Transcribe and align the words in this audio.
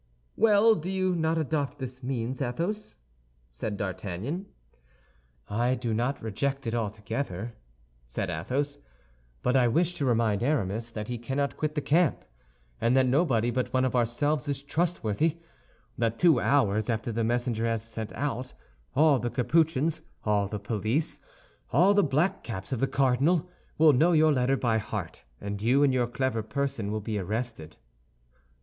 "Well, 0.35 0.73
do 0.73 0.89
you 0.89 1.15
not 1.15 1.37
adopt 1.37 1.77
this 1.77 2.01
means, 2.01 2.41
Athos?" 2.41 2.95
said 3.49 3.77
D'Artagnan. 3.77 4.47
"I 5.47 5.75
do 5.75 5.93
not 5.93 6.23
reject 6.23 6.65
it 6.65 6.73
altogether," 6.73 7.53
said 8.07 8.31
Athos; 8.31 8.79
"but 9.43 9.55
I 9.55 9.67
wish 9.67 9.93
to 9.93 10.05
remind 10.05 10.41
Aramis 10.41 10.89
that 10.89 11.07
he 11.07 11.19
cannot 11.19 11.55
quit 11.55 11.75
the 11.75 11.81
camp, 11.83 12.25
and 12.81 12.97
that 12.97 13.05
nobody 13.05 13.51
but 13.51 13.71
one 13.73 13.85
of 13.85 13.95
ourselves 13.95 14.47
is 14.49 14.63
trustworthy; 14.63 15.37
that 15.99 16.17
two 16.17 16.39
hours 16.39 16.89
after 16.89 17.11
the 17.11 17.23
messenger 17.23 17.67
has 17.67 17.83
set 17.83 18.11
out, 18.13 18.55
all 18.95 19.19
the 19.19 19.29
Capuchins, 19.29 20.01
all 20.23 20.47
the 20.47 20.57
police, 20.57 21.19
all 21.71 21.93
the 21.93 22.01
black 22.03 22.41
caps 22.43 22.71
of 22.71 22.79
the 22.79 22.87
cardinal, 22.87 23.47
will 23.77 23.93
know 23.93 24.13
your 24.13 24.33
letter 24.33 24.57
by 24.57 24.79
heart, 24.79 25.25
and 25.39 25.61
you 25.61 25.83
and 25.83 25.93
your 25.93 26.07
clever 26.07 26.41
person 26.41 26.91
will 26.91 27.01
be 27.01 27.19
arrested." 27.19 27.77